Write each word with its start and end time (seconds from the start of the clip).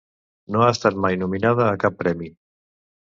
No 0.53 0.63
ha 0.67 0.69
estat 0.75 0.97
mai 1.05 1.19
nominada 1.25 1.67
a 1.69 1.77
cap 1.85 2.01
premi. 2.03 2.31